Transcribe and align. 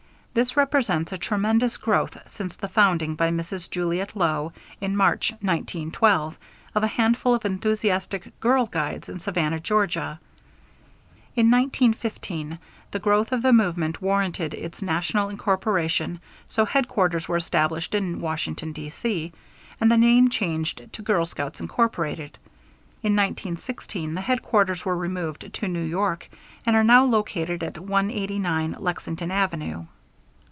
This 0.33 0.55
represents 0.55 1.11
a 1.11 1.17
tremendous 1.17 1.75
growth 1.75 2.15
since 2.31 2.55
the 2.55 2.69
founding 2.69 3.15
by 3.15 3.31
Mrs. 3.31 3.69
Juliette 3.69 4.15
Low 4.15 4.53
in 4.79 4.95
March, 4.95 5.31
1912, 5.31 6.37
of 6.73 6.83
a 6.83 6.87
handful 6.87 7.35
of 7.35 7.43
enthusiastic 7.43 8.39
"Girl 8.39 8.65
Guides" 8.65 9.09
in 9.09 9.19
Savannah, 9.19 9.59
Ga. 9.59 10.19
In 11.35 11.51
1915 11.51 12.59
the 12.91 12.99
growth 12.99 13.33
of 13.33 13.41
the 13.41 13.51
movement 13.51 14.01
warranted 14.01 14.53
its 14.53 14.81
national 14.81 15.27
incorporation; 15.27 16.21
so 16.47 16.63
headquarters 16.63 17.27
were 17.27 17.35
established 17.35 17.93
in 17.93 18.21
Washington, 18.21 18.71
D. 18.71 18.89
C., 18.89 19.33
and 19.81 19.91
the 19.91 19.97
name 19.97 20.29
changed 20.29 20.93
to 20.93 21.01
Girl 21.01 21.25
Scouts, 21.25 21.59
Incorporated. 21.59 22.39
In 23.03 23.17
1916 23.17 24.13
the 24.13 24.21
headquarters 24.21 24.85
were 24.85 24.95
removed 24.95 25.51
to 25.55 25.67
New 25.67 25.83
York, 25.83 26.29
and 26.65 26.77
are 26.77 26.85
now 26.85 27.03
located 27.03 27.61
at 27.63 27.77
189 27.77 28.77
Lexington 28.79 29.29
Avenue. 29.29 29.87